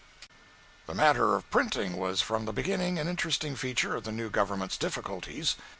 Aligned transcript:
188.jpg 0.87 0.87
(30K) 0.87 0.87
The 0.87 0.95
matter 0.95 1.35
of 1.35 1.49
printing 1.51 1.95
was 1.95 2.21
from 2.21 2.45
the 2.45 2.51
beginning 2.53 2.97
an 2.97 3.07
interesting 3.07 3.55
feature 3.55 3.95
of 3.95 4.03
the 4.03 4.11
new 4.11 4.31
government's 4.31 4.75
difficulties. 4.77 5.55